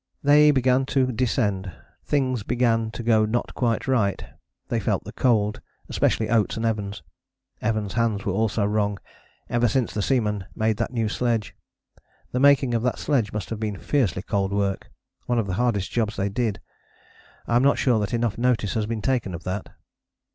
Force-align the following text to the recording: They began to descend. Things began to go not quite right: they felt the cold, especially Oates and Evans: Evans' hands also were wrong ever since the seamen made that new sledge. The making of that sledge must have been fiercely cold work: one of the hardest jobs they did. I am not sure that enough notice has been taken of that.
They 0.23 0.49
began 0.49 0.87
to 0.97 1.11
descend. 1.11 1.71
Things 2.03 2.41
began 2.41 2.89
to 2.89 3.03
go 3.03 3.23
not 3.23 3.53
quite 3.53 3.87
right: 3.87 4.25
they 4.67 4.79
felt 4.79 5.03
the 5.03 5.11
cold, 5.11 5.61
especially 5.89 6.27
Oates 6.27 6.57
and 6.57 6.65
Evans: 6.65 7.03
Evans' 7.61 7.93
hands 7.93 8.23
also 8.25 8.63
were 8.63 8.67
wrong 8.69 8.97
ever 9.47 9.67
since 9.67 9.93
the 9.93 10.01
seamen 10.01 10.45
made 10.55 10.77
that 10.77 10.91
new 10.91 11.07
sledge. 11.07 11.53
The 12.31 12.39
making 12.39 12.73
of 12.73 12.81
that 12.81 12.97
sledge 12.97 13.31
must 13.31 13.51
have 13.51 13.59
been 13.59 13.77
fiercely 13.77 14.23
cold 14.23 14.51
work: 14.51 14.89
one 15.27 15.37
of 15.37 15.45
the 15.45 15.53
hardest 15.61 15.91
jobs 15.91 16.15
they 16.15 16.29
did. 16.29 16.59
I 17.45 17.55
am 17.55 17.61
not 17.61 17.77
sure 17.77 17.99
that 17.99 18.11
enough 18.11 18.39
notice 18.39 18.73
has 18.73 18.87
been 18.87 19.03
taken 19.03 19.35
of 19.35 19.43
that. 19.43 19.69